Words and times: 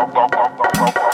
Bum, 0.00 0.10
bum, 0.12 0.28
bum, 0.30 0.56
bum, 0.56 0.92
bum. 0.94 1.09